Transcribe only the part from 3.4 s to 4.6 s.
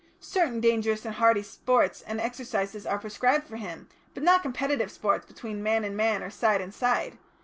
for him, but not